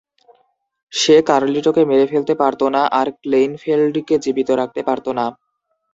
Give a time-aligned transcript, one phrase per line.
[0.93, 5.25] সে কার্লিটোকে মেরে ফেলতে পারত না আর ক্লেইনফেল্ডকে জীবিত রাখতে পারত না।